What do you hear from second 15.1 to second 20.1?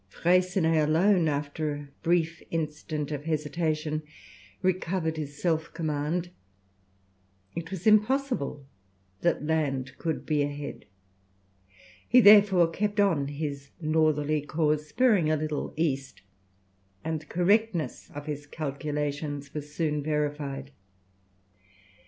a little east, and the correctness of his calculations was soon